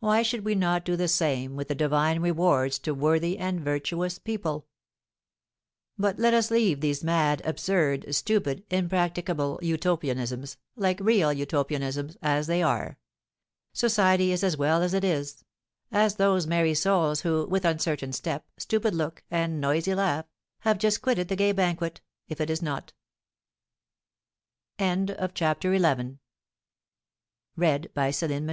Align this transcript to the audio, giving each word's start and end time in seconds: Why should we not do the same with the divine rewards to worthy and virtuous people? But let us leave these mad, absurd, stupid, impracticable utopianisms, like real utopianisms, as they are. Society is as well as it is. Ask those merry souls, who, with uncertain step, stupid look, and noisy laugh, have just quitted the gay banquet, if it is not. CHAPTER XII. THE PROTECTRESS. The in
Why 0.00 0.20
should 0.20 0.44
we 0.44 0.54
not 0.54 0.84
do 0.84 0.96
the 0.96 1.08
same 1.08 1.56
with 1.56 1.68
the 1.68 1.74
divine 1.74 2.20
rewards 2.20 2.78
to 2.80 2.92
worthy 2.92 3.38
and 3.38 3.58
virtuous 3.58 4.18
people? 4.18 4.66
But 5.96 6.18
let 6.18 6.34
us 6.34 6.50
leave 6.50 6.82
these 6.82 7.02
mad, 7.02 7.40
absurd, 7.46 8.14
stupid, 8.14 8.66
impracticable 8.68 9.58
utopianisms, 9.62 10.58
like 10.76 11.00
real 11.00 11.30
utopianisms, 11.32 12.18
as 12.20 12.48
they 12.48 12.62
are. 12.62 12.98
Society 13.72 14.30
is 14.30 14.44
as 14.44 14.58
well 14.58 14.82
as 14.82 14.92
it 14.92 15.04
is. 15.04 15.42
Ask 15.90 16.18
those 16.18 16.46
merry 16.46 16.74
souls, 16.74 17.22
who, 17.22 17.46
with 17.46 17.64
uncertain 17.64 18.12
step, 18.12 18.44
stupid 18.58 18.94
look, 18.94 19.24
and 19.30 19.58
noisy 19.58 19.94
laugh, 19.94 20.26
have 20.58 20.76
just 20.76 21.00
quitted 21.00 21.28
the 21.28 21.36
gay 21.36 21.52
banquet, 21.52 22.02
if 22.28 22.42
it 22.42 22.50
is 22.50 22.60
not. 22.60 22.92
CHAPTER 24.78 25.74
XII. 25.74 25.78
THE 25.78 26.08
PROTECTRESS. 27.56 28.20
The 28.20 28.32
in 28.34 28.52